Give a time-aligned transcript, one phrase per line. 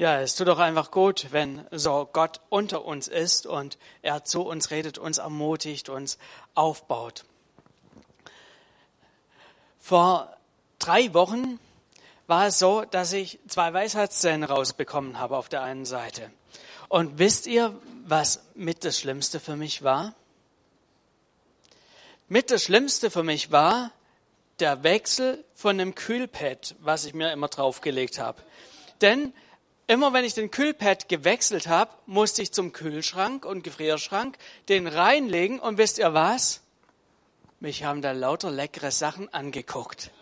[0.00, 4.40] Ja, es tut doch einfach gut, wenn so Gott unter uns ist und er zu
[4.40, 6.16] uns redet, uns ermutigt, uns
[6.54, 7.26] aufbaut.
[9.78, 10.34] Vor
[10.78, 11.60] drei Wochen
[12.26, 16.30] war es so, dass ich zwei Weisheitszähne rausbekommen habe auf der einen Seite.
[16.88, 20.14] Und wisst ihr, was mit das Schlimmste für mich war?
[22.26, 23.90] Mit das Schlimmste für mich war
[24.60, 28.42] der Wechsel von dem Kühlpad, was ich mir immer draufgelegt habe.
[29.02, 29.34] Denn
[29.90, 34.38] Immer wenn ich den Kühlpad gewechselt habe, musste ich zum Kühlschrank und Gefrierschrank
[34.68, 36.60] den reinlegen und wisst ihr was?
[37.58, 40.12] Mich haben da lauter leckere Sachen angeguckt.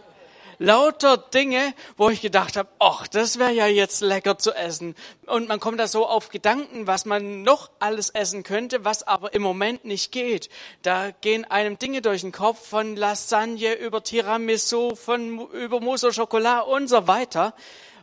[0.58, 4.94] Lauter Dinge, wo ich gedacht habe, ach, das wäre ja jetzt lecker zu essen.
[5.26, 9.34] Und man kommt da so auf Gedanken, was man noch alles essen könnte, was aber
[9.34, 10.48] im Moment nicht geht.
[10.80, 16.12] Da gehen einem Dinge durch den Kopf von Lasagne über Tiramisu, von über Mousse au
[16.12, 17.54] Chocolat und so weiter.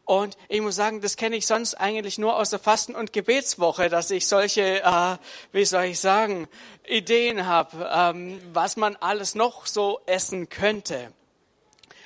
[0.05, 3.89] Und ich muss sagen, das kenne ich sonst eigentlich nur aus der Fasten- und Gebetswoche,
[3.89, 5.17] dass ich solche, äh,
[5.51, 6.47] wie soll ich sagen,
[6.87, 11.11] Ideen habe, ähm, was man alles noch so essen könnte.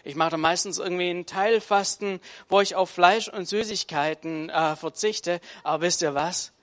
[0.06, 5.42] Ich mache da meistens irgendwie einen Teilfasten, wo ich auf Fleisch und Süßigkeiten äh, verzichte.
[5.64, 6.54] Aber wisst ihr was?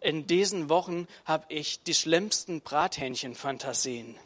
[0.00, 4.16] In diesen Wochen habe ich die schlimmsten Brathähnchenfantasien.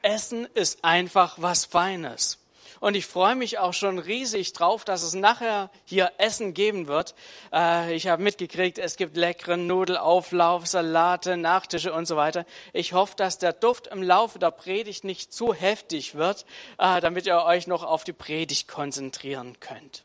[0.00, 2.38] Essen ist einfach was Feines.
[2.80, 7.14] Und ich freue mich auch schon riesig drauf, dass es nachher hier Essen geben wird.
[7.52, 12.44] Äh, ich habe mitgekriegt, es gibt leckeren Nudelauflauf, Salate, Nachtische und so weiter.
[12.72, 16.44] Ich hoffe, dass der Duft im Laufe der Predigt nicht zu heftig wird,
[16.78, 20.04] äh, damit ihr euch noch auf die Predigt konzentrieren könnt.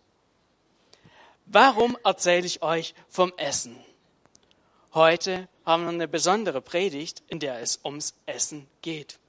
[1.46, 3.78] Warum erzähle ich euch vom Essen?
[4.94, 9.21] Heute haben wir eine besondere Predigt, in der es ums Essen geht.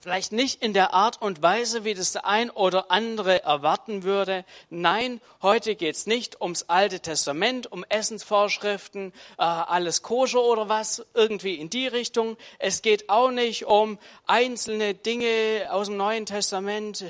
[0.00, 4.44] Vielleicht nicht in der Art und Weise, wie das der ein oder andere erwarten würde.
[4.70, 11.04] Nein, heute geht es nicht ums Alte Testament, um Essensvorschriften, äh, alles koscher oder was,
[11.14, 12.36] irgendwie in die Richtung.
[12.58, 17.04] Es geht auch nicht um einzelne Dinge aus dem Neuen Testament.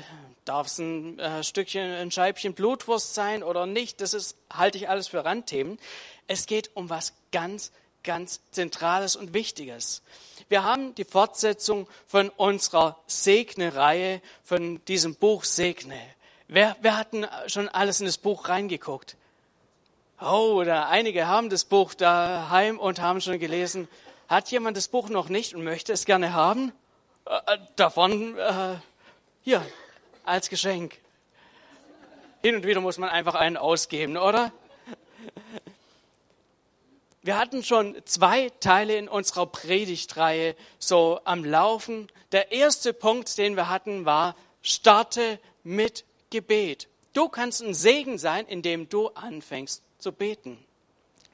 [0.45, 4.01] Darf es ein äh, Stückchen, ein Scheibchen Blutwurst sein oder nicht?
[4.01, 5.77] Das ist, halte ich alles für Randthemen.
[6.25, 7.71] Es geht um was ganz,
[8.03, 10.01] ganz Zentrales und Wichtiges.
[10.49, 16.01] Wir haben die Fortsetzung von unserer Segne-Reihe, von diesem Buch Segne.
[16.47, 17.09] Wer, wer hat
[17.45, 19.15] schon alles in das Buch reingeguckt?
[20.19, 23.87] Oh, da einige haben das Buch daheim und haben schon gelesen.
[24.27, 26.71] Hat jemand das Buch noch nicht und möchte es gerne haben?
[27.25, 28.75] Äh, davon äh,
[29.43, 29.63] hier
[30.25, 30.97] als Geschenk.
[32.41, 34.51] Hin und wieder muss man einfach einen ausgeben, oder?
[37.21, 42.07] Wir hatten schon zwei Teile in unserer Predigtreihe so am Laufen.
[42.31, 46.87] Der erste Punkt, den wir hatten, war, starte mit Gebet.
[47.13, 50.63] Du kannst ein Segen sein, indem du anfängst zu beten.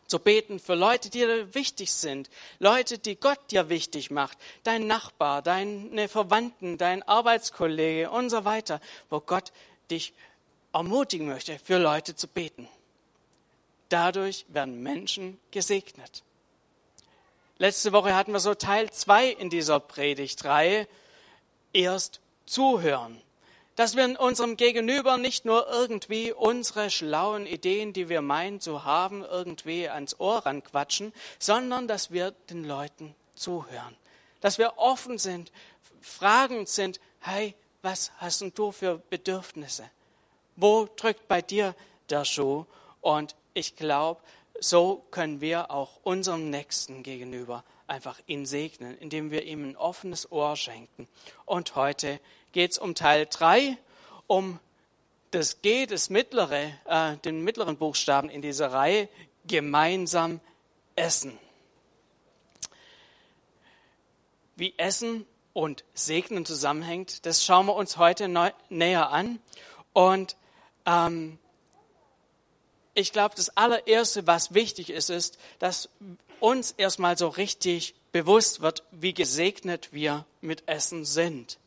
[0.08, 2.30] Zu beten für Leute, die dir wichtig sind,
[2.60, 8.82] Leute, die Gott dir wichtig macht, dein Nachbar, deine Verwandten, dein Arbeitskollege und so weiter,
[9.10, 9.52] wo Gott
[9.90, 10.14] dich
[10.74, 12.68] ermutigen möchte, für Leute zu beten.
[13.90, 16.24] Dadurch werden Menschen gesegnet.
[17.58, 20.88] Letzte Woche hatten wir so Teil zwei in dieser Predigtreihe.
[21.72, 23.22] Erst zuhören.
[23.76, 28.86] Dass wir in unserem Gegenüber nicht nur irgendwie unsere schlauen Ideen, die wir meinen zu
[28.86, 33.96] haben, irgendwie ans Ohr ranquatschen, sondern dass wir den Leuten zuhören.
[34.40, 35.52] Dass wir offen sind,
[36.02, 39.90] fragend sind, hey, was hast du für Bedürfnisse?
[40.56, 41.76] Wo drückt bei dir
[42.10, 42.66] der Schuh?
[43.02, 44.22] Und ich glaube,
[44.60, 50.32] so können wir auch unserem Nächsten gegenüber einfach ihn segnen, indem wir ihm ein offenes
[50.32, 51.08] Ohr schenken.
[51.46, 52.20] Und heute
[52.52, 53.78] geht es um Teil 3,
[54.28, 54.60] um
[55.32, 59.10] das G, das mittlere, äh, den mittleren Buchstaben in dieser Reihe,
[59.46, 60.40] gemeinsam
[60.96, 61.38] essen.
[64.56, 69.40] Wie Essen und Segnen zusammenhängt, das schauen wir uns heute neu, näher an.
[69.94, 70.38] Und
[70.86, 71.38] ähm,
[72.96, 75.90] ich glaube, das allererste, was wichtig ist, ist, dass
[76.40, 81.60] uns erstmal so richtig bewusst wird, wie gesegnet wir mit Essen sind.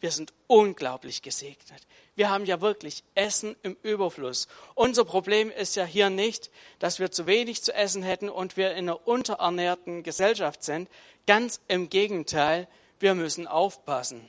[0.00, 1.86] Wir sind unglaublich gesegnet.
[2.16, 4.48] Wir haben ja wirklich Essen im Überfluss.
[4.74, 8.72] Unser Problem ist ja hier nicht, dass wir zu wenig zu essen hätten und wir
[8.72, 10.88] in einer unterernährten Gesellschaft sind.
[11.26, 12.68] Ganz im Gegenteil,
[12.98, 14.28] wir müssen aufpassen.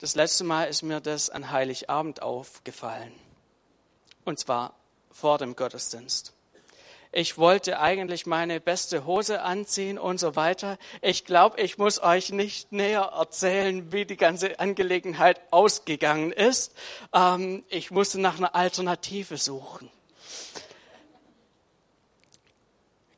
[0.00, 3.12] Das letzte Mal ist mir das an Heiligabend aufgefallen.
[4.24, 4.74] Und zwar
[5.12, 6.34] vor dem Gottesdienst.
[7.14, 10.78] Ich wollte eigentlich meine beste Hose anziehen und so weiter.
[11.02, 16.74] Ich glaube, ich muss euch nicht näher erzählen, wie die ganze Angelegenheit ausgegangen ist.
[17.12, 19.90] Ähm, ich musste nach einer Alternative suchen.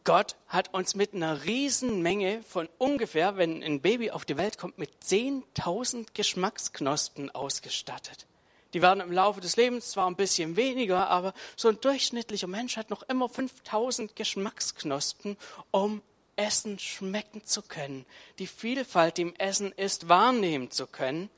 [0.03, 4.59] Gott hat uns mit einer riesen Menge von ungefähr, wenn ein Baby auf die Welt
[4.59, 8.27] kommt, mit 10.000 Geschmacksknospen ausgestattet.
[8.75, 12.77] Die werden im Laufe des Lebens zwar ein bisschen weniger, aber so ein durchschnittlicher Mensch
[12.77, 15.37] hat noch immer 5000 Geschmacksknospen,
[15.71, 16.03] um
[16.35, 18.05] Essen schmecken zu können,
[18.41, 21.31] die Vielfalt, die im Essen ist, wahrnehmen zu können,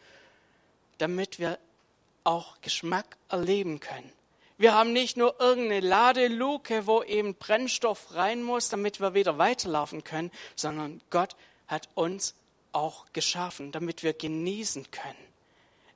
[0.97, 1.59] damit wir
[2.25, 4.11] auch Geschmack erleben können.
[4.57, 10.03] Wir haben nicht nur irgendeine Ladeluke, wo eben Brennstoff rein muss, damit wir wieder weiterlaufen
[10.03, 11.37] können, sondern Gott
[11.67, 12.35] hat uns
[12.73, 15.15] auch geschaffen, damit wir genießen können.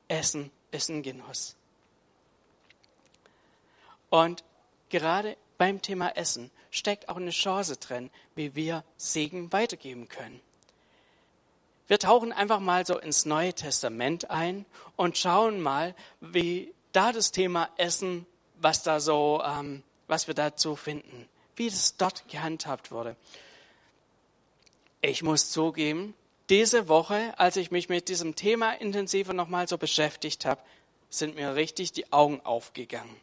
[0.09, 1.57] Essen ist ein Genuss.
[4.09, 4.45] Und
[4.89, 10.41] gerade beim Thema Essen steckt auch eine Chance drin, wie wir Segen weitergeben können.
[11.87, 14.65] Wir tauchen einfach mal so ins Neue Testament ein
[14.97, 18.27] und schauen mal, wie da das Thema Essen,
[18.61, 23.17] was da so, ähm, was wir dazu finden, wie das dort gehandhabt wurde.
[25.01, 26.15] Ich muss zugeben,
[26.51, 30.61] diese Woche, als ich mich mit diesem Thema intensiver nochmal so beschäftigt habe,
[31.09, 33.17] sind mir richtig die Augen aufgegangen.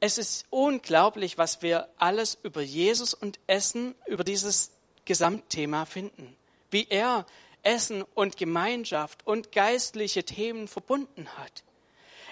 [0.00, 4.70] Es ist unglaublich, was wir alles über Jesus und Essen, über dieses
[5.04, 6.36] Gesamtthema finden.
[6.70, 7.24] Wie er
[7.62, 11.64] Essen und Gemeinschaft und geistliche Themen verbunden hat.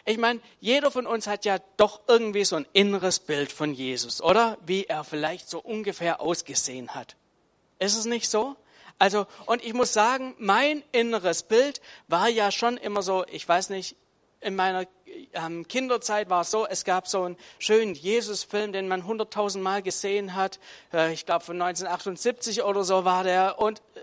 [0.04, 4.22] Ich meine, jeder von uns hat ja doch irgendwie so ein inneres Bild von Jesus,
[4.22, 4.56] oder?
[4.64, 7.16] Wie er vielleicht so ungefähr ausgesehen hat.
[7.80, 8.56] Ist es nicht so?
[8.98, 13.70] Also, und ich muss sagen, mein inneres Bild war ja schon immer so, ich weiß
[13.70, 13.96] nicht,
[14.40, 14.87] in meiner
[15.32, 19.82] ähm, Kinderzeit war es so, es gab so einen schönen Jesus-Film, den man hunderttausend Mal
[19.82, 20.58] gesehen hat.
[20.93, 23.58] Äh, ich glaube von 1978 oder so war der.
[23.58, 24.00] Und äh,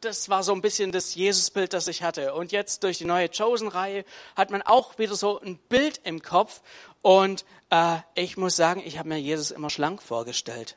[0.00, 2.34] das war so ein bisschen das Jesusbild, das ich hatte.
[2.34, 4.04] Und jetzt durch die neue Chosen-Reihe
[4.36, 6.60] hat man auch wieder so ein Bild im Kopf.
[7.02, 10.76] Und äh, ich muss sagen, ich habe mir Jesus immer schlank vorgestellt.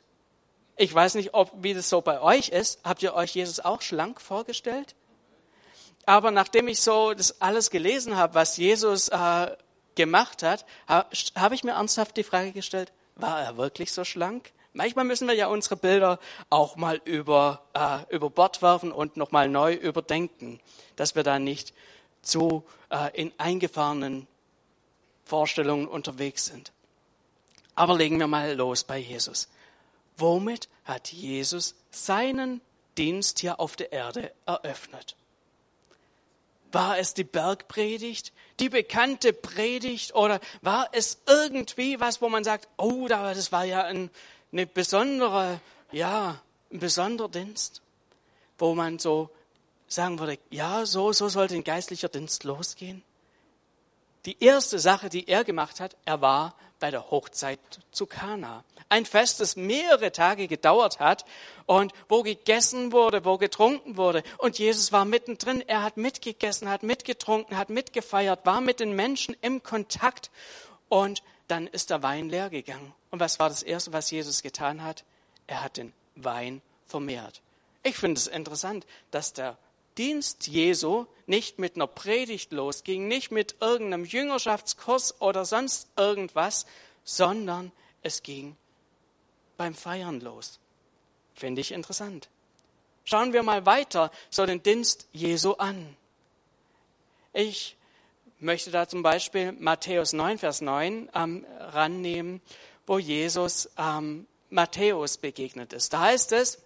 [0.82, 2.80] Ich weiß nicht, ob wie das so bei euch ist.
[2.86, 4.96] Habt ihr euch Jesus auch schlank vorgestellt?
[6.06, 9.58] Aber nachdem ich so das alles gelesen habe, was Jesus äh,
[9.96, 14.54] gemacht hat, habe ich mir ernsthaft die Frage gestellt, war er wirklich so schlank?
[14.72, 16.18] Manchmal müssen wir ja unsere Bilder
[16.50, 20.62] auch mal über, äh, über Bord werfen und nochmal neu überdenken,
[20.96, 21.74] dass wir da nicht
[22.22, 24.28] zu äh, in eingefahrenen
[25.26, 26.72] Vorstellungen unterwegs sind.
[27.76, 29.50] Aber legen wir mal los bei Jesus.
[30.20, 32.62] Womit hat Jesus seinen
[32.98, 35.16] Dienst hier auf der Erde eröffnet?
[36.72, 42.68] War es die Bergpredigt, die bekannte Predigt oder war es irgendwie was, wo man sagt,
[42.78, 44.12] oh, das war ja ein,
[44.52, 45.62] eine besondere,
[45.92, 47.82] ja, ein besonderer Dienst,
[48.60, 49.30] wo man so
[49.88, 53.04] sagen würde, ja, so, so sollte ein geistlicher Dienst losgehen?
[54.26, 57.60] Die erste Sache, die er gemacht hat, er war bei der Hochzeit
[57.92, 58.64] zu Kana.
[58.90, 61.26] Ein Fest, das mehrere Tage gedauert hat
[61.66, 64.24] und wo gegessen wurde, wo getrunken wurde.
[64.38, 65.62] Und Jesus war mittendrin.
[65.68, 70.32] Er hat mitgegessen, hat mitgetrunken, hat mitgefeiert, war mit den Menschen im Kontakt.
[70.88, 72.94] Und dann ist der Wein leer gegangen.
[73.12, 75.04] Und was war das Erste, was Jesus getan hat?
[75.48, 77.42] Er hat den Wein vermehrt.
[77.84, 79.58] Ich finde es interessant, dass der
[80.00, 86.66] Dienst Jesu nicht mit einer Predigt losging, nicht mit irgendeinem Jüngerschaftskurs oder sonst irgendwas,
[87.04, 88.56] sondern es ging
[89.58, 90.60] beim Feiern los.
[91.36, 92.30] Finde ich interessant.
[93.04, 95.98] Schauen wir mal weiter so den Dienst Jesu an.
[97.34, 97.76] Ich
[98.40, 102.42] möchte da zum Beispiel Matthäus 9, Vers 9 ähm, rannehmen,
[102.88, 105.92] wo Jesus ähm, Matthäus begegnet ist.
[105.92, 106.60] Da heißt es,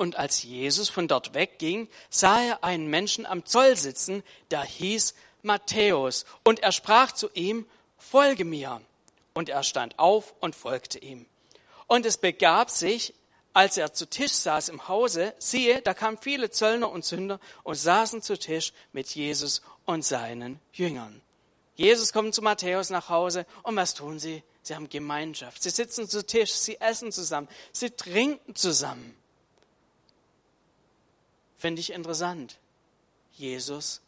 [0.00, 5.14] und als Jesus von dort wegging, sah er einen Menschen am Zoll sitzen, der hieß
[5.42, 6.24] Matthäus.
[6.42, 7.66] Und er sprach zu ihm,
[7.98, 8.80] folge mir.
[9.34, 11.26] Und er stand auf und folgte ihm.
[11.86, 13.12] Und es begab sich,
[13.52, 17.74] als er zu Tisch saß im Hause, siehe, da kamen viele Zöllner und Sünder und
[17.74, 21.20] saßen zu Tisch mit Jesus und seinen Jüngern.
[21.74, 24.42] Jesus kommt zu Matthäus nach Hause und was tun sie?
[24.62, 25.62] Sie haben Gemeinschaft.
[25.62, 29.19] Sie sitzen zu Tisch, sie essen zusammen, sie trinken zusammen.
[31.60, 32.56] Finde ich interessant.
[33.34, 34.00] Jesus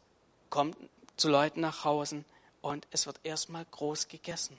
[0.48, 0.74] kommt
[1.18, 2.24] zu Leuten nach Hause
[2.62, 4.56] und es wird erstmal groß gegessen.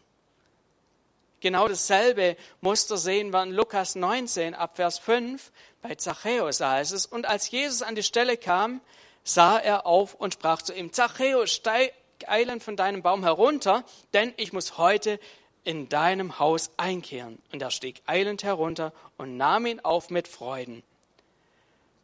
[1.39, 7.07] Genau dasselbe Muster sehen wir in Lukas 19 ab Vers 5 bei Zachäus heißt es.
[7.07, 8.79] Und als Jesus an die Stelle kam,
[9.23, 11.93] sah er auf und sprach zu ihm, Zachäus, steig
[12.27, 13.83] eilend von deinem Baum herunter,
[14.13, 15.19] denn ich muss heute
[15.63, 17.41] in deinem Haus einkehren.
[17.51, 20.83] Und er stieg eilend herunter und nahm ihn auf mit Freuden.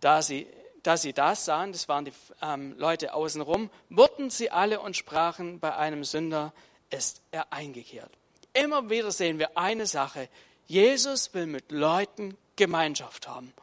[0.01, 0.48] Da sie
[0.83, 5.59] da sie das sahen, das waren die ähm, Leute außenrum, wurden sie alle und sprachen,
[5.59, 6.53] bei einem Sünder
[6.89, 8.12] ist er eingekehrt.
[8.53, 10.29] Immer wieder sehen wir eine Sache.
[10.67, 13.53] Jesus will mit Leuten Gemeinschaft haben.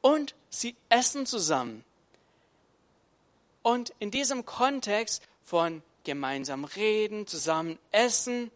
[0.00, 1.84] Und sie essen zusammen.
[3.62, 8.50] Und in diesem Kontext von gemeinsam reden, zusammen essen,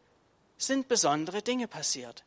[0.56, 2.24] sind besondere Dinge passiert.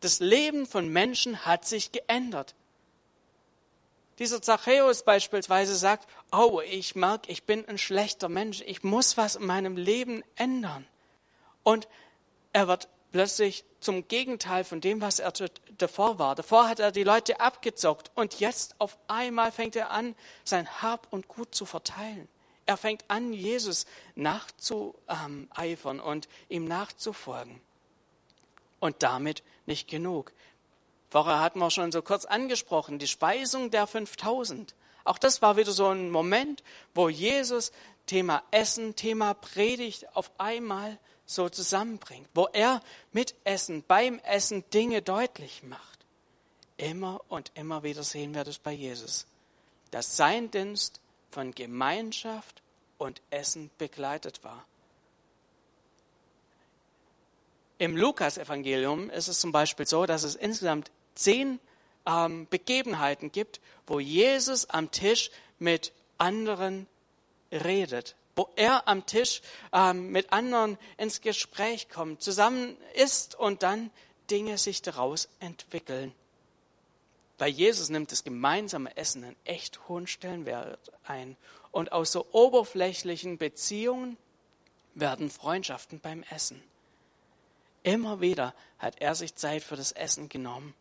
[0.00, 2.54] Das Leben von Menschen hat sich geändert.
[4.18, 9.36] Dieser Zachäus beispielsweise sagt, oh, ich merke, ich bin ein schlechter Mensch, ich muss was
[9.36, 10.86] in meinem Leben ändern.
[11.62, 11.86] Und
[12.52, 15.32] er wird plötzlich zum Gegenteil von dem, was er
[15.78, 16.34] davor war.
[16.34, 21.12] Davor hat er die Leute abgezockt und jetzt auf einmal fängt er an, sein Hab
[21.12, 22.28] und Gut zu verteilen.
[22.66, 27.60] Er fängt an, Jesus nachzueifern und ihm nachzufolgen.
[28.80, 30.32] Und damit nicht genug.
[31.10, 34.74] Vorher hatten wir schon so kurz angesprochen, die Speisung der 5000.
[35.04, 36.62] Auch das war wieder so ein Moment,
[36.94, 37.72] wo Jesus
[38.06, 42.80] Thema Essen, Thema Predigt auf einmal so zusammenbringt, wo er
[43.12, 46.06] mit Essen, beim Essen Dinge deutlich macht.
[46.76, 49.26] Immer und immer wieder sehen wir das bei Jesus,
[49.90, 52.62] dass sein Dienst von Gemeinschaft
[52.98, 54.64] und Essen begleitet war.
[57.78, 61.60] Im Lukas-Evangelium ist es zum Beispiel so, dass es insgesamt zehn
[62.06, 66.86] ähm, Begebenheiten gibt, wo Jesus am Tisch mit anderen
[67.52, 69.42] redet, wo er am Tisch
[69.72, 73.90] ähm, mit anderen ins Gespräch kommt, zusammen isst und dann
[74.30, 76.12] Dinge sich daraus entwickeln.
[77.38, 81.36] Bei Jesus nimmt das gemeinsame Essen einen echt hohen Stellenwert ein.
[81.70, 84.16] Und aus so oberflächlichen Beziehungen
[84.94, 86.62] werden Freundschaften beim Essen.
[87.86, 90.74] Immer wieder hat er sich Zeit für das Essen genommen,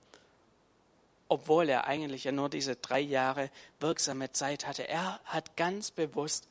[1.28, 4.88] obwohl er eigentlich ja nur diese drei Jahre wirksame Zeit hatte.
[4.88, 6.48] Er hat ganz bewusst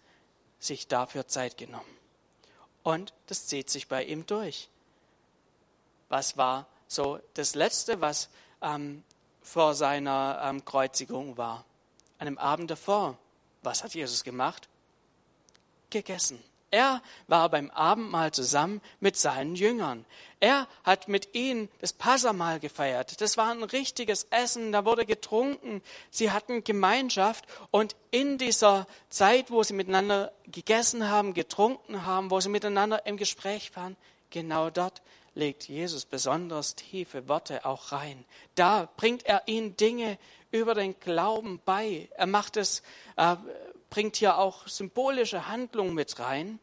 [0.61, 1.99] sich dafür Zeit genommen.
[2.84, 4.68] Und das zieht sich bei ihm durch.
[6.08, 8.28] Was war so das Letzte, was
[8.62, 9.02] ähm,
[9.42, 11.64] vor seiner ähm, Kreuzigung war?
[12.18, 13.18] An dem Abend davor.
[13.64, 14.68] Was hat Jesus gemacht?
[15.90, 16.40] Gegessen.
[16.75, 20.04] Er war beim Abendmahl zusammen mit seinen Jüngern.
[20.40, 23.21] Er hat mit ihnen das Passamal gefeiert.
[23.21, 25.83] Das war ein richtiges Essen, da wurde getrunken.
[26.11, 32.40] Sie hatten Gemeinschaft und in dieser Zeit, wo sie miteinander gegessen haben, getrunken haben, wo
[32.40, 33.97] sie miteinander im Gespräch waren,
[34.31, 35.00] genau dort
[35.37, 38.25] legt Jesus besonders tiefe Worte auch rein.
[38.57, 40.19] Da bringt er ihnen Dinge
[40.50, 42.09] über den Glauben bei.
[42.16, 42.83] Er macht es,
[43.14, 43.37] äh,
[43.90, 46.59] bringt hier auch symbolische Handlungen mit rein.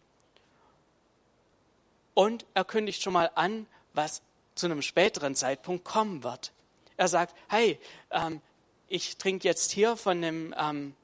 [2.21, 4.21] Und er kündigt schon mal an, was
[4.53, 6.51] zu einem späteren Zeitpunkt kommen wird.
[6.95, 7.79] Er sagt, hey,
[8.11, 8.41] ähm,
[8.87, 10.95] ich trinke jetzt hier von einem ähm,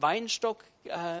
[0.00, 1.20] Weinstock äh,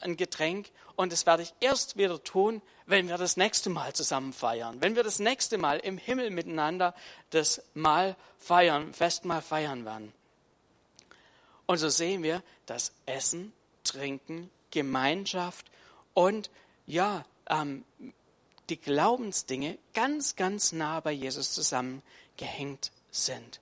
[0.00, 4.34] ein Getränk und das werde ich erst wieder tun, wenn wir das nächste Mal zusammen
[4.34, 4.82] feiern.
[4.82, 6.94] Wenn wir das nächste Mal im Himmel miteinander
[7.30, 10.12] das Mal feiern, Festmahl feiern werden.
[11.64, 15.70] Und so sehen wir, dass Essen, Trinken, Gemeinschaft
[16.12, 16.50] und
[16.86, 17.86] ja, ähm,
[18.70, 23.60] die Glaubensdinge ganz, ganz nah bei Jesus zusammengehängt sind.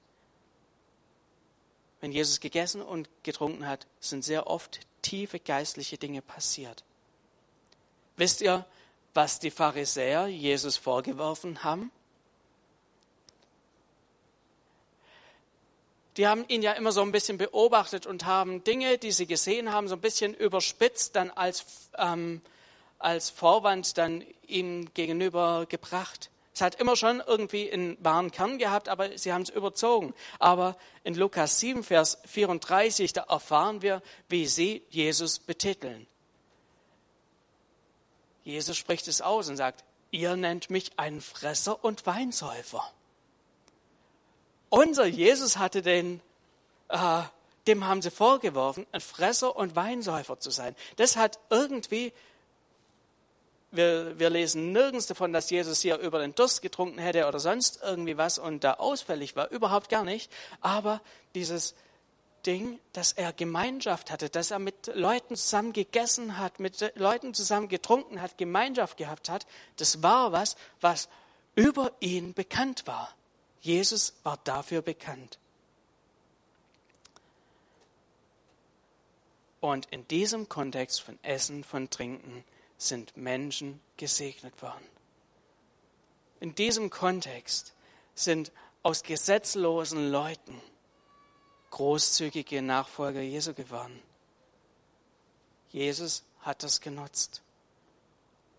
[2.00, 6.84] Wenn Jesus gegessen und getrunken hat, sind sehr oft tiefe geistliche Dinge passiert.
[8.16, 8.66] Wisst ihr,
[9.14, 11.90] was die Pharisäer Jesus vorgeworfen haben?
[16.16, 19.72] Die haben ihn ja immer so ein bisschen beobachtet und haben Dinge, die sie gesehen
[19.72, 21.64] haben, so ein bisschen überspitzt dann als,
[21.96, 22.42] ähm,
[22.98, 26.30] als Vorwand dann ihm gegenüber gebracht.
[26.54, 30.12] Es hat immer schon irgendwie einen wahren Kern gehabt, aber sie haben es überzogen.
[30.40, 36.08] Aber in Lukas 7, Vers 34, da erfahren wir, wie sie Jesus betiteln.
[38.42, 42.82] Jesus spricht es aus und sagt, ihr nennt mich einen Fresser und Weinsäufer.
[44.70, 46.20] Unser Jesus hatte den,
[46.88, 47.22] äh,
[47.66, 50.74] dem haben sie vorgeworfen, ein Fresser und Weinsäufer zu sein.
[50.96, 52.12] Das hat irgendwie
[53.70, 57.80] wir, wir lesen nirgends davon, dass Jesus hier über den Durst getrunken hätte oder sonst
[57.82, 59.50] irgendwie was und da ausfällig war.
[59.50, 60.32] Überhaupt gar nicht.
[60.60, 61.02] Aber
[61.34, 61.74] dieses
[62.46, 67.68] Ding, dass er Gemeinschaft hatte, dass er mit Leuten zusammen gegessen hat, mit Leuten zusammen
[67.68, 69.46] getrunken hat, Gemeinschaft gehabt hat,
[69.76, 71.08] das war was, was
[71.54, 73.14] über ihn bekannt war.
[73.60, 75.38] Jesus war dafür bekannt.
[79.60, 82.44] Und in diesem Kontext von Essen, von Trinken,
[82.78, 84.86] sind Menschen gesegnet worden.
[86.40, 87.74] In diesem Kontext
[88.14, 90.60] sind aus gesetzlosen Leuten
[91.70, 94.00] großzügige Nachfolger Jesu geworden.
[95.70, 97.42] Jesus hat das genutzt.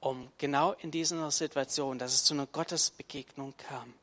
[0.01, 3.93] um genau in dieser Situation, dass es zu einer Gottesbegegnung kam.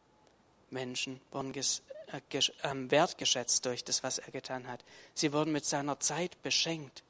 [0.70, 4.85] Menschen wurden äh, ges, äh, wertgeschätzt durch das, was er getan hat.
[5.14, 7.02] Sie wurden mit seiner Zeit beschenkt.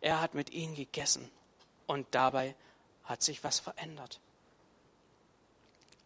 [0.00, 1.30] Er hat mit ihnen gegessen
[1.88, 2.54] und dabei
[3.02, 4.20] hat sich was verändert.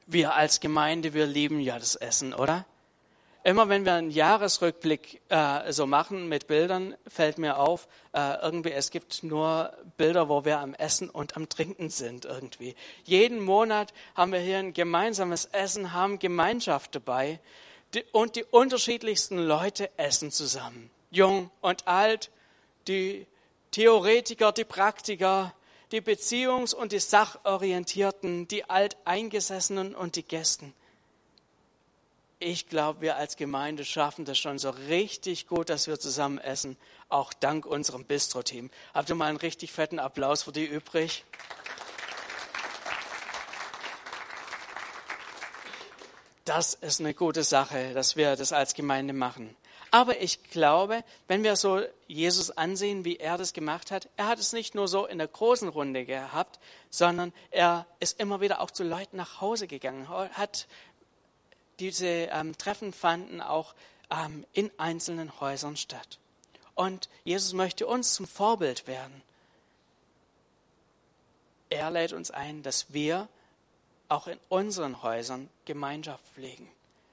[0.06, 2.64] Wir als Gemeinde, wir lieben ja das Essen, oder?
[3.44, 8.70] Immer wenn wir einen Jahresrückblick äh, so machen mit Bildern, fällt mir auf, äh, irgendwie
[8.70, 12.76] es gibt nur Bilder, wo wir am Essen und am Trinken sind irgendwie.
[13.02, 17.40] Jeden Monat haben wir hier ein gemeinsames Essen, haben Gemeinschaft dabei
[17.94, 20.90] die, und die unterschiedlichsten Leute essen zusammen.
[21.10, 22.30] Jung und alt,
[22.86, 23.26] die
[23.72, 25.52] Theoretiker, die Praktiker,
[25.92, 30.74] die Beziehungs- und die Sachorientierten, die Alteingesessenen und die Gästen
[32.42, 36.76] ich glaube, wir als Gemeinde schaffen das schon so richtig gut, dass wir zusammen essen,
[37.08, 38.70] auch dank unserem Bistro-Team.
[38.94, 41.24] Habt ihr mal einen richtig fetten Applaus für die übrig?
[46.44, 49.54] Das ist eine gute Sache, dass wir das als Gemeinde machen.
[49.94, 54.38] Aber ich glaube, wenn wir so Jesus ansehen, wie er das gemacht hat, er hat
[54.38, 56.58] es nicht nur so in der großen Runde gehabt,
[56.88, 60.66] sondern er ist immer wieder auch zu Leuten nach Hause gegangen, hat
[61.78, 63.74] diese ähm, Treffen fanden auch
[64.10, 66.18] ähm, in einzelnen Häusern statt.
[66.74, 69.22] Und Jesus möchte uns zum Vorbild werden.
[71.68, 73.28] Er lädt uns ein, dass wir
[74.08, 76.70] auch in unseren Häusern Gemeinschaft pflegen.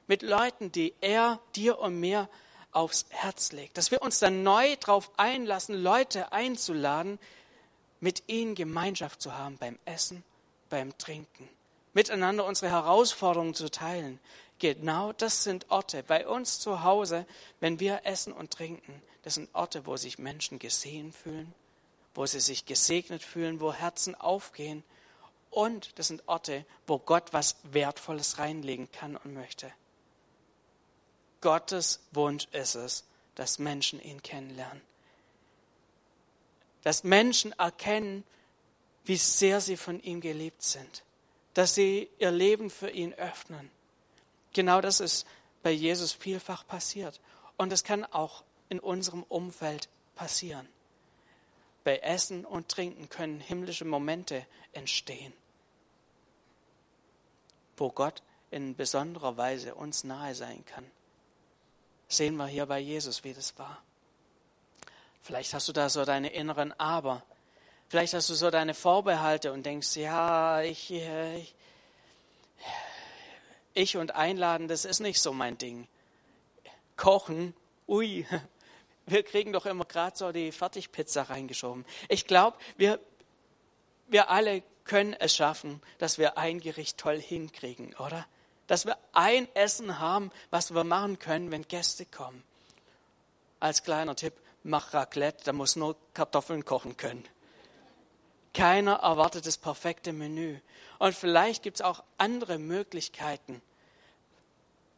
[0.07, 2.29] Mit Leuten, die er dir und mir
[2.71, 3.77] aufs Herz legt.
[3.77, 7.19] Dass wir uns dann neu darauf einlassen, Leute einzuladen,
[7.99, 10.23] mit ihnen Gemeinschaft zu haben beim Essen,
[10.69, 11.49] beim Trinken.
[11.93, 14.19] Miteinander unsere Herausforderungen zu teilen,
[14.59, 17.25] Genau das sind Orte bei uns zu Hause,
[17.61, 19.01] wenn wir essen und trinken.
[19.23, 21.53] Das sind Orte, wo sich Menschen gesehen fühlen,
[22.13, 24.83] wo sie sich gesegnet fühlen, wo Herzen aufgehen.
[25.49, 29.71] Und das sind Orte, wo Gott was Wertvolles reinlegen kann und möchte.
[31.41, 34.81] Gottes Wunsch ist es, dass Menschen ihn kennenlernen.
[36.83, 38.23] Dass Menschen erkennen,
[39.05, 41.03] wie sehr sie von ihm geliebt sind.
[41.53, 43.71] Dass sie ihr Leben für ihn öffnen
[44.53, 45.27] Genau das ist
[45.61, 47.19] bei Jesus vielfach passiert.
[47.57, 50.67] Und es kann auch in unserem Umfeld passieren.
[51.83, 55.33] Bei Essen und Trinken können himmlische Momente entstehen,
[57.77, 58.21] wo Gott
[58.51, 60.85] in besonderer Weise uns nahe sein kann.
[62.11, 63.83] Sehen wir hier bei Jesus, wie das war.
[65.21, 67.23] Vielleicht hast du da so deine inneren Aber.
[67.87, 71.55] Vielleicht hast du so deine Vorbehalte und denkst, ja, ich, äh, ich,
[73.75, 75.87] ich und einladen, das ist nicht so mein Ding.
[76.97, 77.53] Kochen,
[77.87, 78.25] ui,
[79.05, 81.85] wir kriegen doch immer gerade so die Fertigpizza reingeschoben.
[82.07, 82.99] Ich glaube, wir,
[84.07, 88.25] wir alle können es schaffen, dass wir ein Gericht toll hinkriegen, oder?
[88.69, 92.43] Dass wir ein Essen haben, was wir machen können, wenn Gäste kommen.
[93.59, 97.25] Als kleiner Tipp, mach Raclette, da muss nur Kartoffeln kochen können.
[98.53, 100.59] Keiner erwartet das perfekte Menü.
[100.99, 103.59] Und vielleicht gibt es auch andere Möglichkeiten,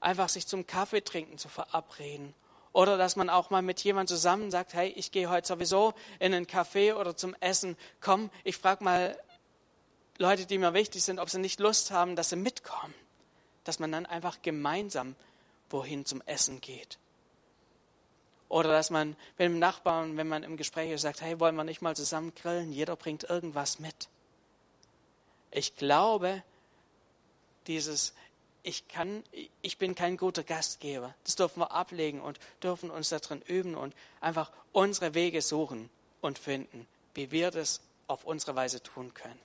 [0.01, 2.33] einfach sich zum Kaffee trinken zu verabreden.
[2.73, 6.33] Oder dass man auch mal mit jemandem zusammen sagt, hey, ich gehe heute sowieso in
[6.33, 7.77] einen Café oder zum Essen.
[8.01, 9.17] Komm, ich frage mal
[10.17, 12.93] Leute, die mir wichtig sind, ob sie nicht Lust haben, dass sie mitkommen.
[13.63, 15.15] Dass man dann einfach gemeinsam
[15.69, 16.97] wohin zum Essen geht.
[18.49, 21.63] Oder dass man mit dem Nachbarn, wenn man im Gespräch ist, sagt, hey, wollen wir
[21.63, 22.73] nicht mal zusammen grillen?
[22.73, 24.09] Jeder bringt irgendwas mit.
[25.51, 26.43] Ich glaube,
[27.67, 28.13] dieses
[28.63, 29.23] ich kann,
[29.61, 31.15] ich bin kein guter Gastgeber.
[31.23, 35.89] Das dürfen wir ablegen und dürfen uns darin üben und einfach unsere Wege suchen
[36.21, 39.39] und finden, wie wir das auf unsere Weise tun können.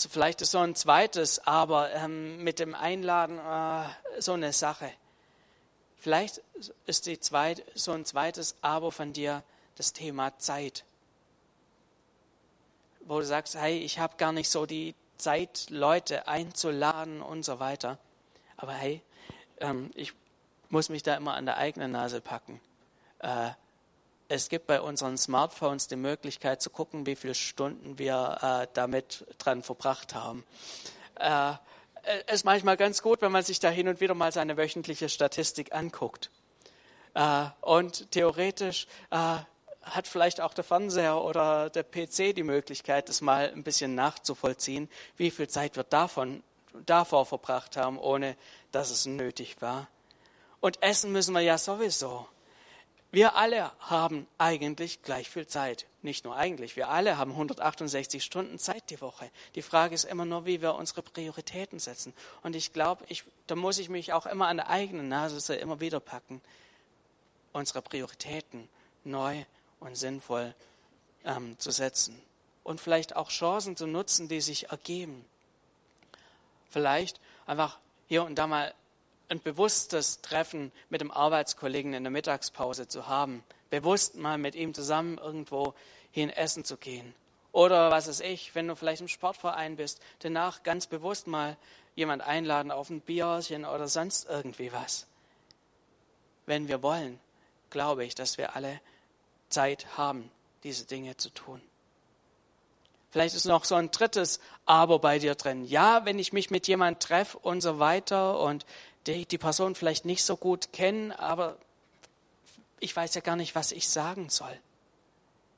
[0.00, 4.92] So vielleicht ist so ein zweites, aber ähm, mit dem Einladen äh, so eine Sache.
[5.96, 6.40] Vielleicht
[6.86, 9.42] ist die zweit, so ein zweites Aber von dir
[9.74, 10.84] das Thema Zeit.
[13.00, 17.58] Wo du sagst, hey, ich habe gar nicht so die Zeit, Leute einzuladen und so
[17.58, 17.98] weiter.
[18.56, 19.02] Aber hey,
[19.58, 20.12] ähm, ich
[20.68, 22.60] muss mich da immer an der eigenen Nase packen.
[23.18, 23.50] Äh,
[24.28, 29.26] es gibt bei unseren Smartphones die Möglichkeit zu gucken, wie viele Stunden wir äh, damit
[29.38, 30.44] dran verbracht haben.
[31.14, 31.54] Äh,
[32.26, 35.08] es ist manchmal ganz gut, wenn man sich da hin und wieder mal seine wöchentliche
[35.08, 36.30] Statistik anguckt.
[37.14, 39.36] Äh, und theoretisch äh,
[39.82, 44.90] hat vielleicht auch der Fernseher oder der PC die Möglichkeit, das mal ein bisschen nachzuvollziehen,
[45.16, 46.42] wie viel Zeit wir davon,
[46.84, 48.36] davor verbracht haben, ohne
[48.72, 49.88] dass es nötig war.
[50.60, 52.26] Und essen müssen wir ja sowieso.
[53.10, 55.86] Wir alle haben eigentlich gleich viel Zeit.
[56.02, 59.30] Nicht nur eigentlich, wir alle haben 168 Stunden Zeit die Woche.
[59.54, 62.12] Die Frage ist immer nur, wie wir unsere Prioritäten setzen.
[62.42, 63.04] Und ich glaube,
[63.46, 66.42] da muss ich mich auch immer an der eigenen Nase immer wieder packen,
[67.52, 68.68] unsere Prioritäten
[69.04, 69.44] neu
[69.80, 70.54] und sinnvoll
[71.24, 72.20] ähm, zu setzen.
[72.62, 75.24] Und vielleicht auch Chancen zu nutzen, die sich ergeben.
[76.68, 78.74] Vielleicht einfach hier und da mal
[79.28, 84.74] ein bewusstes Treffen mit dem Arbeitskollegen in der Mittagspause zu haben, bewusst mal mit ihm
[84.74, 85.74] zusammen irgendwo
[86.10, 87.14] hin essen zu gehen.
[87.52, 91.56] Oder was weiß ich, wenn du vielleicht im Sportverein bist, danach ganz bewusst mal
[91.94, 95.06] jemand einladen auf ein Bierchen oder sonst irgendwie was.
[96.46, 97.18] Wenn wir wollen,
[97.70, 98.80] glaube ich, dass wir alle
[99.48, 100.30] Zeit haben,
[100.62, 101.60] diese Dinge zu tun.
[103.10, 105.64] Vielleicht ist noch so ein drittes Aber bei dir drin.
[105.64, 108.66] Ja, wenn ich mich mit jemand treffe und so weiter und
[109.08, 111.56] die, die Person vielleicht nicht so gut kennen, aber
[112.80, 114.56] ich weiß ja gar nicht, was ich sagen soll.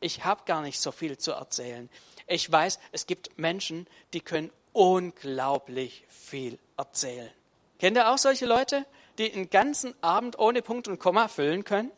[0.01, 1.91] Ich habe gar nicht so viel zu erzählen.
[2.27, 7.31] Ich weiß, es gibt Menschen, die können unglaublich viel erzählen.
[7.79, 8.87] Kennt ihr auch solche Leute,
[9.19, 11.91] die einen ganzen Abend ohne Punkt und Komma füllen können?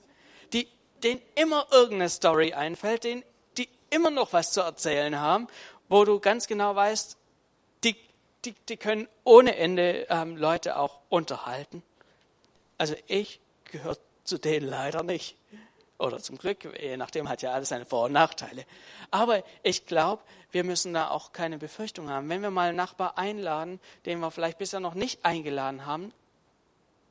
[0.53, 0.67] Die,
[1.03, 3.23] denen immer irgendeine Story einfällt, denen,
[3.59, 5.49] die immer noch was zu erzählen haben,
[5.89, 7.17] wo du ganz genau weißt,
[8.45, 11.83] die, die können ohne Ende ähm, Leute auch unterhalten.
[12.79, 15.37] Also ich gehöre zu denen leider nicht.
[15.99, 18.65] Oder zum Glück, je nachdem hat ja alles seine Vor- und Nachteile.
[19.13, 22.29] Aber ich glaube, wir müssen da auch keine Befürchtung haben.
[22.29, 26.13] Wenn wir mal einen Nachbar einladen, den wir vielleicht bisher noch nicht eingeladen haben,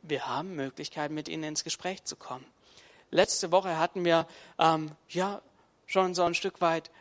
[0.01, 2.45] wir haben Möglichkeiten, mit ihnen ins Gespräch zu kommen.
[3.11, 4.27] Letzte Woche hatten wir
[4.59, 5.41] ähm, ja
[5.85, 6.91] schon so ein Stück weit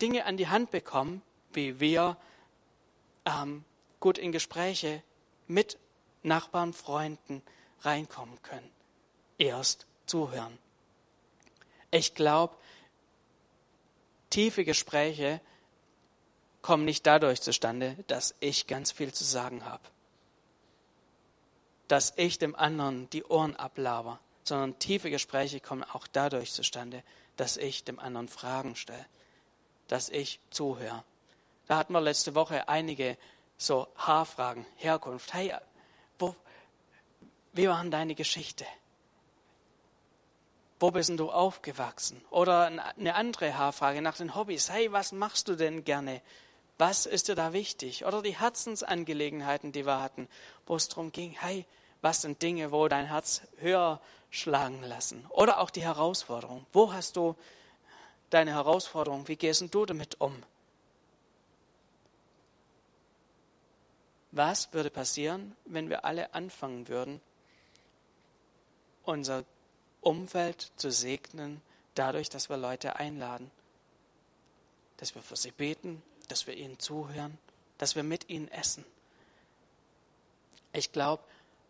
[0.00, 2.16] Dinge an die Hand bekommen, wie wir
[3.26, 3.64] ähm,
[4.00, 5.02] gut in Gespräche
[5.46, 5.78] mit
[6.22, 7.42] Nachbarn, Freunden
[7.82, 8.70] reinkommen können.
[9.36, 10.58] Erst zuhören.
[11.90, 12.56] Ich glaube,
[14.30, 15.40] tiefe Gespräche
[16.62, 19.84] kommen nicht dadurch zustande, dass ich ganz viel zu sagen habe.
[21.86, 27.02] Dass ich dem anderen die Ohren ablaber, sondern tiefe Gespräche kommen auch dadurch zustande,
[27.36, 29.06] dass ich dem anderen Fragen stelle,
[29.86, 31.04] dass ich zuhöre.
[31.66, 33.16] Da hatten wir letzte Woche einige
[33.56, 35.34] so Haarfragen, Herkunft.
[35.34, 35.54] Hey,
[36.18, 36.34] wo,
[37.52, 38.66] wie war deine Geschichte?
[40.78, 42.22] Wo bist du aufgewachsen?
[42.30, 44.70] Oder eine andere Haarfrage nach den Hobbys.
[44.70, 46.20] Hey, was machst du denn gerne?
[46.78, 48.04] Was ist dir da wichtig?
[48.04, 50.28] Oder die Herzensangelegenheiten, die wir hatten,
[50.66, 51.64] wo es darum ging, hey,
[52.02, 54.00] was sind Dinge, wo dein Herz höher
[54.30, 55.24] schlagen lassen?
[55.30, 56.66] Oder auch die Herausforderung.
[56.74, 57.34] Wo hast du
[58.28, 59.26] deine Herausforderung?
[59.28, 60.42] Wie gehst du damit um?
[64.36, 67.22] Was würde passieren, wenn wir alle anfangen würden,
[69.02, 69.44] unser
[70.02, 71.62] Umfeld zu segnen,
[71.94, 73.50] dadurch, dass wir Leute einladen,
[74.98, 77.38] dass wir für sie beten, dass wir ihnen zuhören,
[77.78, 78.84] dass wir mit ihnen essen.
[80.74, 81.22] Ich glaube,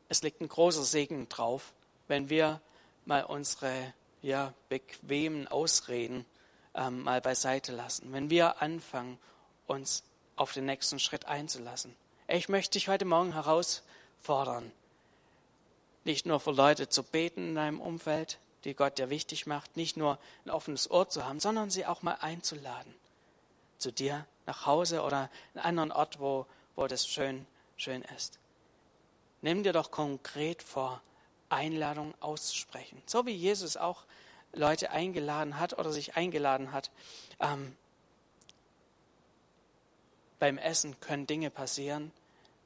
[0.09, 1.73] es liegt ein großer Segen drauf,
[2.09, 2.61] wenn wir
[3.05, 6.27] mal unsere ja, bequemen Ausreden
[6.75, 9.19] ähm, mal beiseite lassen, wenn wir anfangen,
[9.69, 10.03] uns
[10.35, 11.95] auf den nächsten Schritt einzulassen.
[12.29, 14.73] Ich möchte dich heute Morgen herausfordern,
[16.03, 19.97] nicht nur für Leute zu beten in deinem Umfeld, die Gott dir wichtig macht, nicht
[19.97, 22.93] nur ein offenes Ohr zu haben, sondern sie auch mal einzuladen
[23.79, 28.41] zu dir nach Hause oder einen anderen Ort, wo, wo das schön, schön ist.
[29.41, 31.01] Nimm dir doch konkret vor,
[31.49, 33.01] Einladungen auszusprechen.
[33.07, 34.03] So wie Jesus auch
[34.53, 36.91] Leute eingeladen hat oder sich eingeladen hat.
[37.39, 37.77] Ähm,
[40.39, 42.13] beim Essen können Dinge passieren,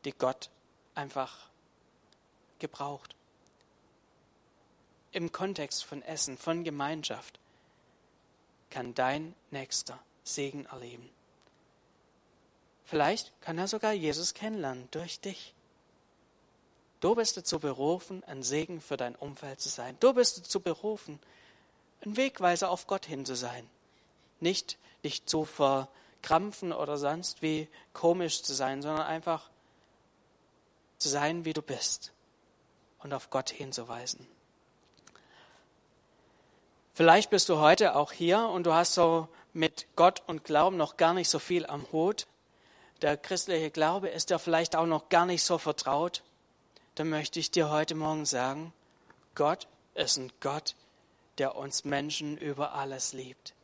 [0.05, 0.51] die Gott
[0.95, 1.49] einfach
[2.59, 3.15] gebraucht.
[5.13, 7.39] Im Kontext von Essen, von Gemeinschaft,
[8.71, 11.09] kann dein Nächster Segen erleben.
[12.85, 15.55] Vielleicht kann er sogar Jesus kennenlernen durch dich.
[17.01, 19.97] Du bist dazu berufen, ein Segen für dein Umfeld zu sein.
[20.01, 21.19] Du bist dazu berufen,
[22.05, 23.69] ein Wegweiser auf Gott hin zu sein.
[24.39, 25.89] Nicht dich zu ver,
[26.23, 29.49] krampfen oder sonst wie komisch zu sein, sondern einfach
[30.99, 32.13] zu sein, wie du bist
[32.99, 34.27] und auf Gott hinzuweisen.
[36.95, 40.97] Vielleicht bist du heute auch hier und du hast so mit Gott und Glauben noch
[40.97, 42.27] gar nicht so viel am Hut.
[43.01, 46.23] Der christliche Glaube ist dir vielleicht auch noch gar nicht so vertraut.
[46.97, 48.75] Dann möchte ich dir heute Morgen sagen,
[49.35, 50.75] Gott ist ein Gott,
[51.39, 53.55] der uns Menschen über alles liebt.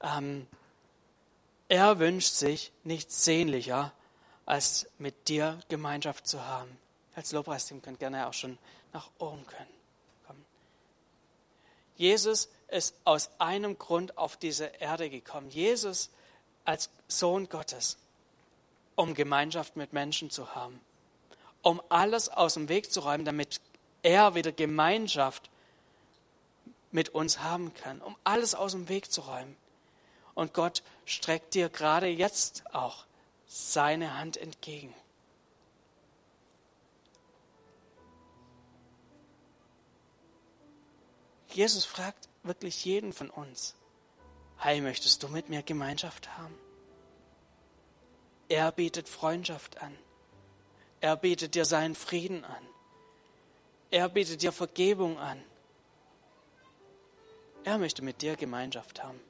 [0.00, 0.46] Ähm,
[1.68, 3.92] er wünscht sich nichts sehnlicher,
[4.46, 6.78] als mit dir Gemeinschaft zu haben.
[7.14, 8.58] Als Lobpreisteam könnt gerne auch schon
[8.92, 9.68] nach oben können.
[10.26, 10.44] Kommen.
[11.96, 15.50] Jesus ist aus einem Grund auf diese Erde gekommen.
[15.50, 16.10] Jesus
[16.64, 17.98] als Sohn Gottes,
[18.94, 20.80] um Gemeinschaft mit Menschen zu haben,
[21.62, 23.60] um alles aus dem Weg zu räumen, damit
[24.02, 25.50] er wieder Gemeinschaft
[26.90, 29.56] mit uns haben kann, um alles aus dem Weg zu räumen.
[30.34, 33.06] Und Gott streckt dir gerade jetzt auch
[33.46, 34.94] seine Hand entgegen.
[41.48, 43.74] Jesus fragt wirklich jeden von uns,
[44.58, 46.54] hey, möchtest du mit mir Gemeinschaft haben?
[48.48, 49.96] Er bietet Freundschaft an.
[51.00, 52.68] Er bietet dir seinen Frieden an.
[53.90, 55.42] Er bietet dir Vergebung an.
[57.64, 59.20] Er möchte mit dir Gemeinschaft haben.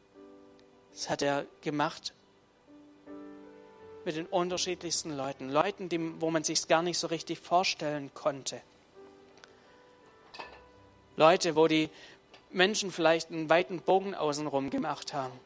[0.98, 2.12] Das hat er gemacht
[4.04, 5.48] mit den unterschiedlichsten Leuten.
[5.48, 8.60] Leuten, die, wo man sich gar nicht so richtig vorstellen konnte.
[11.14, 11.88] Leute, wo die
[12.50, 15.38] Menschen vielleicht einen weiten Bogen außenrum gemacht haben.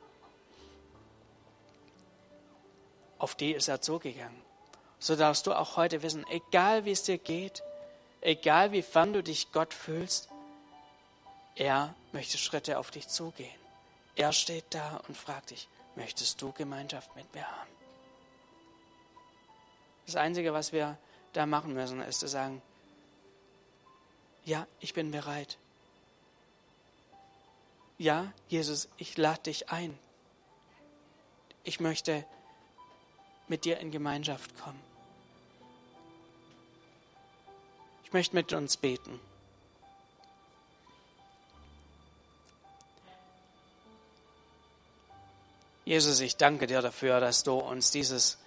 [3.19, 4.41] Auf die ist er zugegangen.
[5.01, 7.63] So darfst du auch heute wissen, egal wie es dir geht,
[8.23, 10.31] egal wie fern du dich Gott fühlst,
[11.57, 13.62] er möchte Schritte auf dich zugehen.
[14.17, 17.71] Er steht da und fragt dich, möchtest du Gemeinschaft mit mir haben?
[20.07, 20.99] Das Einzige, was wir
[21.33, 22.61] da machen müssen, ist zu sagen,
[24.45, 25.57] ja, ich bin bereit.
[27.99, 29.97] Ja, Jesus, ich lade dich ein.
[31.63, 32.25] Ich möchte
[33.47, 34.81] mit dir in Gemeinschaft kommen.
[38.05, 39.21] Ich möchte mit uns beten.
[45.93, 48.39] Jesus, ich danke dir dafür, dass du uns dieses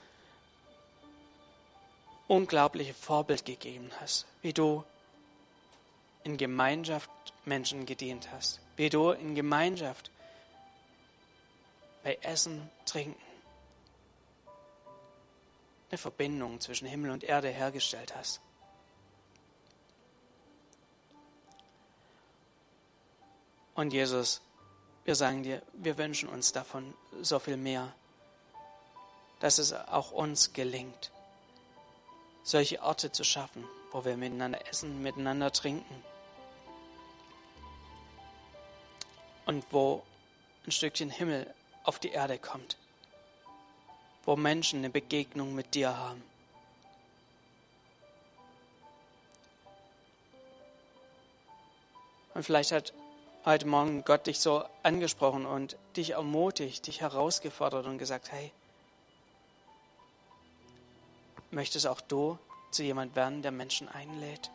[2.28, 4.84] unglaubliche Vorbild gegeben hast, wie du
[6.24, 7.08] in Gemeinschaft
[7.46, 10.10] Menschen gedient hast, wie du in Gemeinschaft
[12.04, 13.22] bei Essen, Trinken
[15.92, 18.42] eine Verbindung zwischen Himmel und Erde hergestellt hast.
[23.76, 24.42] Und Jesus,
[25.06, 27.94] wir sagen dir, wir wünschen uns davon so viel mehr,
[29.40, 31.12] dass es auch uns gelingt,
[32.44, 36.04] solche Orte zu schaffen, wo wir miteinander essen, miteinander trinken
[39.46, 40.04] und wo
[40.66, 42.78] ein Stückchen Himmel auf die Erde kommt,
[44.26, 46.24] wo Menschen eine Begegnung mit dir haben.
[52.34, 52.92] Und vielleicht hat
[53.46, 58.52] heute Morgen Gott dich so angesprochen und dich ermutigt, dich herausgefordert und gesagt, hey,
[61.52, 62.40] möchtest auch du
[62.72, 64.50] zu jemand werden, der Menschen einlädt?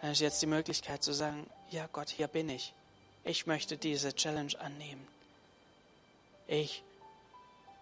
[0.00, 2.72] Dann ist jetzt die Möglichkeit zu sagen, ja Gott, hier bin ich.
[3.22, 5.06] Ich möchte diese Challenge annehmen.
[6.48, 6.82] Ich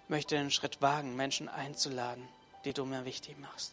[0.09, 2.29] möchte den Schritt wagen, Menschen einzuladen,
[2.65, 3.73] die du mir wichtig machst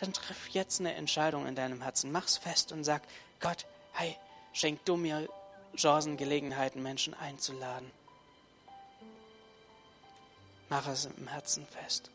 [0.00, 2.12] dann triff jetzt eine Entscheidung in deinem Herzen.
[2.12, 3.02] Mach's fest und sag,
[3.40, 4.16] Gott, hey,
[4.52, 5.28] schenk du mir
[5.76, 7.90] Chancen, Gelegenheiten, Menschen einzuladen.
[10.68, 12.10] Mach es im Herzen fest.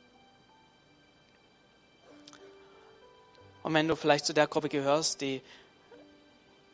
[3.63, 5.41] Und wenn du vielleicht zu der Gruppe gehörst, die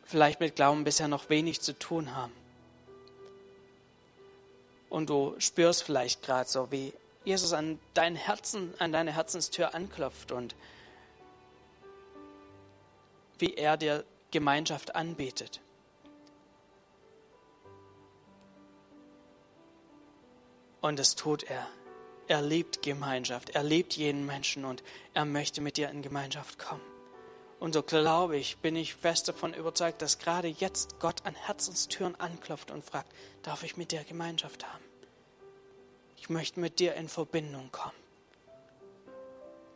[0.05, 2.33] vielleicht mit Glauben bisher noch wenig zu tun haben,
[4.93, 6.93] und du spürst vielleicht gerade so, wie
[7.25, 10.53] Jesus an dein Herzen, an deine Herzenstür anklopft und
[13.43, 15.59] wie er dir Gemeinschaft anbietet.
[20.79, 21.67] Und das tut er.
[22.29, 23.49] Er liebt Gemeinschaft.
[23.49, 24.81] Er liebt jeden Menschen und
[25.13, 26.79] er möchte mit dir in Gemeinschaft kommen.
[27.59, 32.15] Und so glaube ich, bin ich fest davon überzeugt, dass gerade jetzt Gott an Herzenstüren
[32.15, 34.85] anklopft und fragt, darf ich mit dir Gemeinschaft haben?
[36.15, 37.91] Ich möchte mit dir in Verbindung kommen.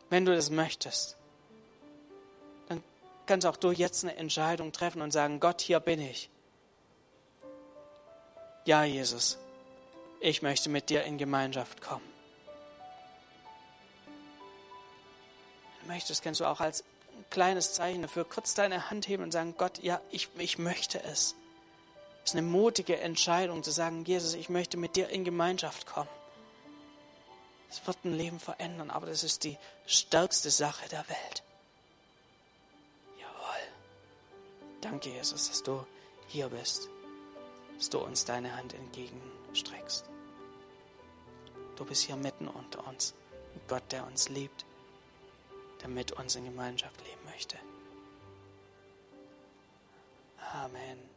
[0.08, 1.17] Wenn du das möchtest,
[3.28, 6.30] kannst auch du jetzt eine Entscheidung treffen und sagen, Gott, hier bin ich.
[8.64, 9.38] Ja, Jesus,
[10.20, 12.04] ich möchte mit dir in Gemeinschaft kommen.
[15.78, 16.82] Wenn du möchtest, kannst du auch als
[17.30, 21.34] kleines Zeichen dafür kurz deine Hand heben und sagen, Gott, ja, ich, ich möchte es.
[22.24, 26.10] Es ist eine mutige Entscheidung zu sagen, Jesus, ich möchte mit dir in Gemeinschaft kommen.
[27.70, 31.42] Es wird ein Leben verändern, aber das ist die stärkste Sache der Welt.
[34.80, 35.84] Danke, Jesus, dass du
[36.28, 36.88] hier bist,
[37.76, 40.08] dass du uns deine Hand entgegenstreckst.
[41.76, 43.14] Du bist hier mitten unter uns,
[43.54, 44.64] ein Gott, der uns liebt,
[45.80, 47.56] der mit uns in Gemeinschaft leben möchte.
[50.52, 51.08] Amen.